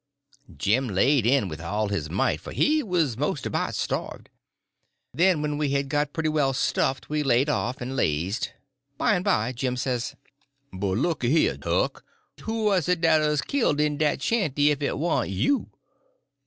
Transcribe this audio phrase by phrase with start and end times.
[0.57, 4.29] Jim laid it in with all his might, for he was most about starved.
[5.13, 8.47] Then when we had got pretty well stuffed, we laid off and lazied.
[8.97, 10.15] By and by Jim says:
[10.73, 12.03] "But looky here, Huck,
[12.41, 15.69] who wuz it dat 'uz killed in dat shanty ef it warn't you?"